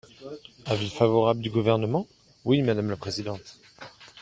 Avis 0.65 0.89
favorable 0.89 1.41
du 1.41 1.51
Gouvernement? 1.51 2.07
Oui, 2.43 2.63
madame 2.63 2.89
la 2.89 2.97
présidente. 2.97 3.59